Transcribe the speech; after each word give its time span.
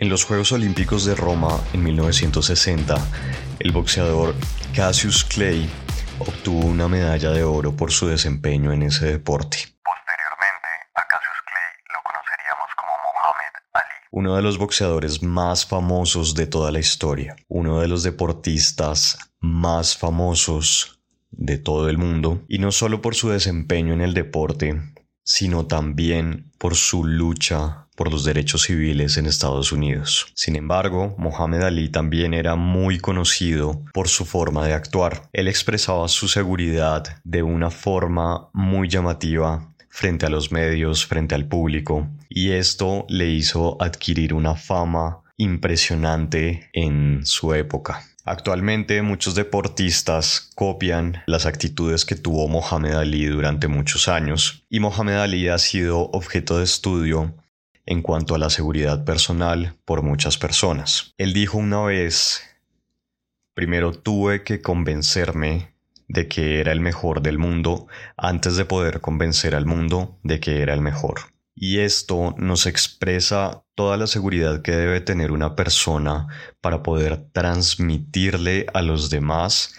En 0.00 0.08
los 0.08 0.24
Juegos 0.24 0.50
Olímpicos 0.52 1.04
de 1.04 1.14
Roma 1.14 1.60
en 1.74 1.82
1960, 1.82 2.96
el 3.58 3.70
boxeador 3.70 4.34
Cassius 4.74 5.24
Clay 5.24 5.68
obtuvo 6.18 6.66
una 6.68 6.88
medalla 6.88 7.32
de 7.32 7.44
oro 7.44 7.76
por 7.76 7.92
su 7.92 8.06
desempeño 8.06 8.72
en 8.72 8.80
ese 8.80 9.04
deporte. 9.04 9.58
Posteriormente, 9.84 10.68
a 10.94 11.02
Cassius 11.02 11.42
Clay 11.44 11.84
lo 11.92 12.00
conoceríamos 12.02 12.70
como 12.76 12.92
Muhammad 13.12 13.52
Ali. 13.74 13.92
Uno 14.12 14.36
de 14.36 14.42
los 14.42 14.56
boxeadores 14.56 15.22
más 15.22 15.66
famosos 15.66 16.34
de 16.34 16.46
toda 16.46 16.72
la 16.72 16.78
historia, 16.78 17.36
uno 17.48 17.80
de 17.80 17.88
los 17.88 18.02
deportistas 18.02 19.18
más 19.38 19.98
famosos 19.98 20.98
de 21.30 21.58
todo 21.58 21.90
el 21.90 21.98
mundo, 21.98 22.42
y 22.48 22.58
no 22.58 22.72
solo 22.72 23.02
por 23.02 23.14
su 23.14 23.28
desempeño 23.28 23.92
en 23.92 24.00
el 24.00 24.14
deporte, 24.14 24.80
sino 25.24 25.66
también 25.66 26.50
por 26.56 26.74
su 26.74 27.04
lucha 27.04 27.86
por 28.00 28.10
los 28.10 28.24
derechos 28.24 28.62
civiles 28.62 29.18
en 29.18 29.26
Estados 29.26 29.72
Unidos. 29.72 30.32
Sin 30.34 30.56
embargo, 30.56 31.14
Mohamed 31.18 31.60
Ali 31.60 31.90
también 31.90 32.32
era 32.32 32.56
muy 32.56 32.98
conocido 32.98 33.84
por 33.92 34.08
su 34.08 34.24
forma 34.24 34.66
de 34.66 34.72
actuar. 34.72 35.28
Él 35.34 35.48
expresaba 35.48 36.08
su 36.08 36.26
seguridad 36.26 37.20
de 37.24 37.42
una 37.42 37.68
forma 37.70 38.48
muy 38.54 38.88
llamativa 38.88 39.70
frente 39.90 40.24
a 40.24 40.30
los 40.30 40.50
medios, 40.50 41.04
frente 41.04 41.34
al 41.34 41.44
público, 41.44 42.08
y 42.30 42.52
esto 42.52 43.04
le 43.10 43.28
hizo 43.28 43.76
adquirir 43.82 44.32
una 44.32 44.54
fama 44.54 45.20
impresionante 45.36 46.70
en 46.72 47.26
su 47.26 47.52
época. 47.52 48.02
Actualmente 48.24 49.02
muchos 49.02 49.34
deportistas 49.34 50.50
copian 50.54 51.22
las 51.26 51.44
actitudes 51.44 52.06
que 52.06 52.14
tuvo 52.14 52.48
Mohamed 52.48 52.94
Ali 52.94 53.26
durante 53.26 53.68
muchos 53.68 54.08
años 54.08 54.64
y 54.70 54.80
Mohamed 54.80 55.16
Ali 55.16 55.48
ha 55.48 55.58
sido 55.58 56.08
objeto 56.12 56.56
de 56.56 56.64
estudio 56.64 57.34
en 57.90 58.02
cuanto 58.02 58.36
a 58.36 58.38
la 58.38 58.50
seguridad 58.50 59.04
personal 59.04 59.76
por 59.84 60.02
muchas 60.02 60.38
personas. 60.38 61.12
Él 61.18 61.32
dijo 61.32 61.58
una 61.58 61.82
vez, 61.82 62.40
primero 63.52 63.90
tuve 63.92 64.44
que 64.44 64.62
convencerme 64.62 65.74
de 66.06 66.28
que 66.28 66.60
era 66.60 66.70
el 66.70 66.78
mejor 66.78 67.20
del 67.20 67.38
mundo 67.38 67.88
antes 68.16 68.54
de 68.54 68.64
poder 68.64 69.00
convencer 69.00 69.56
al 69.56 69.66
mundo 69.66 70.20
de 70.22 70.38
que 70.38 70.62
era 70.62 70.72
el 70.72 70.80
mejor. 70.80 71.32
Y 71.56 71.80
esto 71.80 72.32
nos 72.38 72.66
expresa 72.66 73.64
toda 73.74 73.96
la 73.96 74.06
seguridad 74.06 74.62
que 74.62 74.70
debe 74.70 75.00
tener 75.00 75.32
una 75.32 75.56
persona 75.56 76.28
para 76.60 76.84
poder 76.84 77.16
transmitirle 77.32 78.66
a 78.72 78.82
los 78.82 79.10
demás 79.10 79.74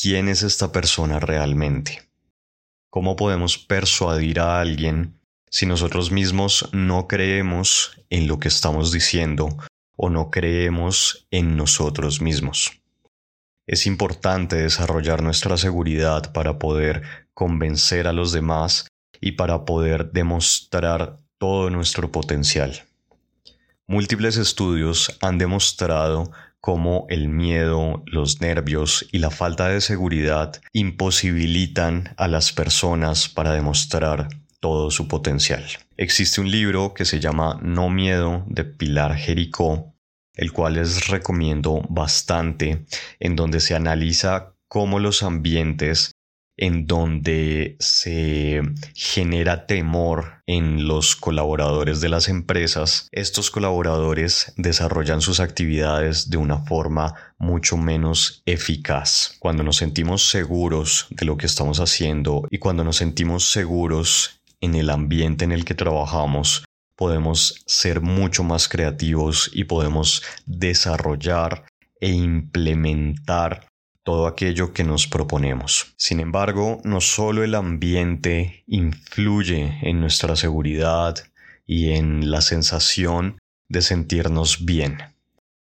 quién 0.00 0.28
es 0.28 0.44
esta 0.44 0.70
persona 0.70 1.18
realmente. 1.18 2.08
¿Cómo 2.88 3.16
podemos 3.16 3.58
persuadir 3.58 4.38
a 4.38 4.60
alguien 4.60 5.18
si 5.52 5.66
nosotros 5.66 6.10
mismos 6.10 6.68
no 6.72 7.06
creemos 7.06 7.92
en 8.08 8.26
lo 8.26 8.38
que 8.38 8.48
estamos 8.48 8.90
diciendo 8.90 9.56
o 9.96 10.08
no 10.08 10.30
creemos 10.30 11.26
en 11.30 11.56
nosotros 11.56 12.22
mismos. 12.22 12.80
Es 13.66 13.86
importante 13.86 14.56
desarrollar 14.56 15.22
nuestra 15.22 15.58
seguridad 15.58 16.32
para 16.32 16.58
poder 16.58 17.02
convencer 17.34 18.08
a 18.08 18.12
los 18.14 18.32
demás 18.32 18.88
y 19.20 19.32
para 19.32 19.66
poder 19.66 20.10
demostrar 20.10 21.18
todo 21.38 21.68
nuestro 21.68 22.10
potencial. 22.10 22.84
Múltiples 23.86 24.38
estudios 24.38 25.16
han 25.20 25.36
demostrado 25.36 26.32
cómo 26.60 27.06
el 27.10 27.28
miedo, 27.28 28.02
los 28.06 28.40
nervios 28.40 29.06
y 29.12 29.18
la 29.18 29.30
falta 29.30 29.68
de 29.68 29.80
seguridad 29.82 30.62
imposibilitan 30.72 32.14
a 32.16 32.26
las 32.26 32.52
personas 32.52 33.28
para 33.28 33.52
demostrar 33.52 34.28
todo 34.62 34.92
su 34.92 35.08
potencial. 35.08 35.66
Existe 35.96 36.40
un 36.40 36.48
libro 36.50 36.94
que 36.94 37.04
se 37.04 37.18
llama 37.18 37.58
No 37.62 37.90
Miedo 37.90 38.44
de 38.46 38.64
Pilar 38.64 39.16
Jericó, 39.16 39.92
el 40.34 40.52
cual 40.52 40.74
les 40.74 41.08
recomiendo 41.08 41.82
bastante, 41.90 42.86
en 43.18 43.34
donde 43.34 43.58
se 43.58 43.74
analiza 43.74 44.54
cómo 44.68 45.00
los 45.00 45.24
ambientes 45.24 46.12
en 46.56 46.86
donde 46.86 47.76
se 47.80 48.62
genera 48.94 49.66
temor 49.66 50.42
en 50.46 50.86
los 50.86 51.16
colaboradores 51.16 52.00
de 52.00 52.08
las 52.08 52.28
empresas, 52.28 53.08
estos 53.10 53.50
colaboradores 53.50 54.52
desarrollan 54.56 55.22
sus 55.22 55.40
actividades 55.40 56.30
de 56.30 56.36
una 56.36 56.58
forma 56.58 57.14
mucho 57.38 57.76
menos 57.76 58.42
eficaz. 58.46 59.36
Cuando 59.40 59.62
nos 59.62 59.78
sentimos 59.78 60.28
seguros 60.28 61.06
de 61.10 61.24
lo 61.24 61.36
que 61.36 61.46
estamos 61.46 61.80
haciendo 61.80 62.46
y 62.50 62.58
cuando 62.58 62.84
nos 62.84 62.96
sentimos 62.96 63.50
seguros 63.50 64.41
en 64.62 64.74
el 64.74 64.88
ambiente 64.88 65.44
en 65.44 65.52
el 65.52 65.66
que 65.66 65.74
trabajamos, 65.74 66.64
podemos 66.96 67.62
ser 67.66 68.00
mucho 68.00 68.44
más 68.44 68.68
creativos 68.68 69.50
y 69.52 69.64
podemos 69.64 70.22
desarrollar 70.46 71.66
e 72.00 72.10
implementar 72.10 73.66
todo 74.04 74.26
aquello 74.26 74.72
que 74.72 74.84
nos 74.84 75.06
proponemos. 75.06 75.94
Sin 75.96 76.20
embargo, 76.20 76.80
no 76.84 77.00
solo 77.00 77.44
el 77.44 77.54
ambiente 77.54 78.64
influye 78.66 79.78
en 79.82 80.00
nuestra 80.00 80.36
seguridad 80.36 81.16
y 81.66 81.92
en 81.92 82.30
la 82.30 82.40
sensación 82.40 83.38
de 83.68 83.82
sentirnos 83.82 84.64
bien, 84.64 84.98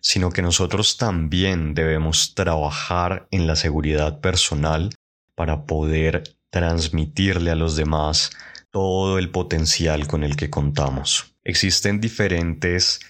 sino 0.00 0.30
que 0.30 0.42
nosotros 0.42 0.96
también 0.96 1.74
debemos 1.74 2.34
trabajar 2.34 3.26
en 3.30 3.46
la 3.46 3.56
seguridad 3.56 4.20
personal 4.20 4.90
para 5.34 5.64
poder 5.64 6.24
transmitirle 6.50 7.50
a 7.50 7.54
los 7.54 7.76
demás 7.76 8.30
todo 8.72 9.18
el 9.18 9.30
potencial 9.30 10.08
con 10.08 10.24
el 10.24 10.34
que 10.34 10.50
contamos. 10.50 11.36
Existen 11.44 12.00
diferentes 12.00 13.00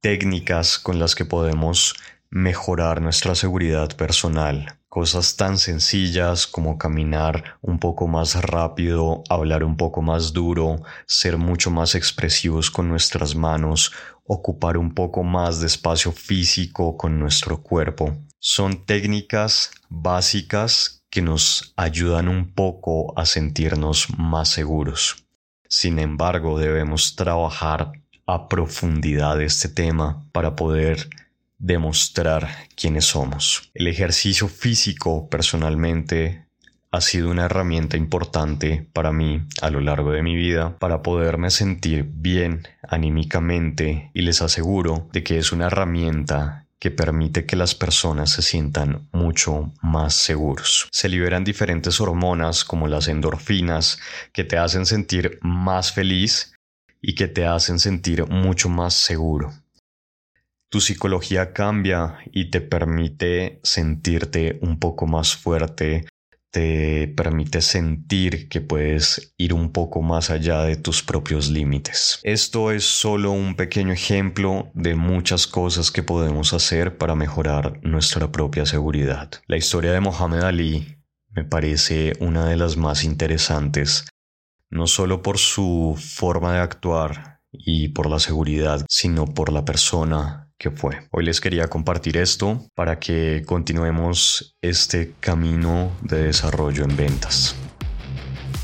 técnicas 0.00 0.78
con 0.78 0.98
las 0.98 1.14
que 1.14 1.24
podemos 1.24 1.94
mejorar 2.30 3.00
nuestra 3.00 3.34
seguridad 3.34 3.96
personal. 3.96 4.78
Cosas 4.88 5.36
tan 5.36 5.58
sencillas 5.58 6.46
como 6.46 6.78
caminar 6.78 7.58
un 7.62 7.78
poco 7.78 8.08
más 8.08 8.42
rápido, 8.42 9.22
hablar 9.28 9.62
un 9.62 9.76
poco 9.76 10.02
más 10.02 10.32
duro, 10.32 10.82
ser 11.06 11.38
mucho 11.38 11.70
más 11.70 11.94
expresivos 11.94 12.70
con 12.70 12.88
nuestras 12.88 13.36
manos, 13.36 13.92
ocupar 14.24 14.76
un 14.76 14.94
poco 14.94 15.22
más 15.22 15.60
de 15.60 15.68
espacio 15.68 16.10
físico 16.10 16.96
con 16.96 17.20
nuestro 17.20 17.62
cuerpo. 17.62 18.16
Son 18.40 18.84
técnicas 18.84 19.70
básicas 19.88 20.97
que 21.10 21.22
nos 21.22 21.72
ayudan 21.76 22.28
un 22.28 22.52
poco 22.52 23.18
a 23.18 23.26
sentirnos 23.26 24.08
más 24.18 24.48
seguros. 24.48 25.24
Sin 25.68 25.98
embargo, 25.98 26.58
debemos 26.58 27.16
trabajar 27.16 27.92
a 28.26 28.48
profundidad 28.48 29.40
este 29.40 29.68
tema 29.68 30.22
para 30.32 30.54
poder 30.54 31.08
demostrar 31.58 32.48
quiénes 32.76 33.06
somos. 33.06 33.70
El 33.74 33.88
ejercicio 33.88 34.48
físico 34.48 35.28
personalmente 35.28 36.46
ha 36.90 37.00
sido 37.00 37.30
una 37.30 37.44
herramienta 37.44 37.96
importante 37.96 38.88
para 38.92 39.12
mí 39.12 39.42
a 39.60 39.70
lo 39.70 39.80
largo 39.80 40.12
de 40.12 40.22
mi 40.22 40.36
vida 40.36 40.78
para 40.78 41.02
poderme 41.02 41.50
sentir 41.50 42.04
bien 42.08 42.66
anímicamente 42.82 44.10
y 44.14 44.22
les 44.22 44.40
aseguro 44.40 45.08
de 45.12 45.22
que 45.22 45.38
es 45.38 45.52
una 45.52 45.66
herramienta 45.66 46.67
que 46.80 46.90
permite 46.90 47.44
que 47.44 47.56
las 47.56 47.74
personas 47.74 48.30
se 48.30 48.42
sientan 48.42 49.08
mucho 49.12 49.72
más 49.82 50.14
seguros. 50.14 50.88
Se 50.92 51.08
liberan 51.08 51.44
diferentes 51.44 52.00
hormonas 52.00 52.64
como 52.64 52.86
las 52.86 53.08
endorfinas 53.08 53.98
que 54.32 54.44
te 54.44 54.58
hacen 54.58 54.86
sentir 54.86 55.38
más 55.42 55.92
feliz 55.92 56.54
y 57.00 57.14
que 57.14 57.28
te 57.28 57.46
hacen 57.46 57.78
sentir 57.78 58.26
mucho 58.26 58.68
más 58.68 58.94
seguro. 58.94 59.52
Tu 60.70 60.80
psicología 60.80 61.52
cambia 61.52 62.18
y 62.30 62.50
te 62.50 62.60
permite 62.60 63.58
sentirte 63.62 64.58
un 64.60 64.78
poco 64.78 65.06
más 65.06 65.34
fuerte, 65.34 66.06
te 66.50 67.08
permite 67.08 67.60
sentir 67.60 68.48
que 68.48 68.60
puedes 68.60 69.34
ir 69.36 69.52
un 69.52 69.72
poco 69.72 70.02
más 70.02 70.30
allá 70.30 70.62
de 70.62 70.76
tus 70.76 71.02
propios 71.02 71.48
límites. 71.48 72.20
Esto 72.22 72.72
es 72.72 72.84
solo 72.84 73.32
un 73.32 73.54
pequeño 73.54 73.92
ejemplo 73.92 74.70
de 74.74 74.94
muchas 74.94 75.46
cosas 75.46 75.90
que 75.90 76.02
podemos 76.02 76.52
hacer 76.52 76.96
para 76.96 77.14
mejorar 77.14 77.80
nuestra 77.82 78.32
propia 78.32 78.66
seguridad. 78.66 79.30
La 79.46 79.56
historia 79.56 79.92
de 79.92 80.00
Mohamed 80.00 80.42
Ali 80.42 80.98
me 81.30 81.44
parece 81.44 82.14
una 82.20 82.46
de 82.46 82.56
las 82.56 82.76
más 82.76 83.04
interesantes, 83.04 84.06
no 84.70 84.86
solo 84.86 85.22
por 85.22 85.38
su 85.38 85.96
forma 85.98 86.54
de 86.54 86.60
actuar 86.60 87.40
y 87.52 87.88
por 87.88 88.08
la 88.08 88.18
seguridad, 88.18 88.84
sino 88.88 89.26
por 89.26 89.52
la 89.52 89.64
persona 89.64 90.47
que 90.58 90.70
fue. 90.70 90.98
Hoy 91.10 91.24
les 91.24 91.40
quería 91.40 91.68
compartir 91.68 92.16
esto 92.16 92.66
para 92.74 92.98
que 92.98 93.44
continuemos 93.46 94.56
este 94.60 95.14
camino 95.20 95.92
de 96.02 96.24
desarrollo 96.24 96.84
en 96.84 96.96
ventas. 96.96 97.54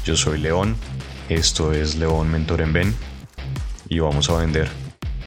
Yo 0.04 0.16
soy 0.16 0.40
León, 0.40 0.76
esto 1.28 1.72
es 1.72 1.96
León 1.96 2.30
Mentor 2.30 2.60
en 2.62 2.72
Ven 2.72 2.94
y 3.88 4.00
vamos 4.00 4.28
a 4.28 4.38
vender. 4.38 4.83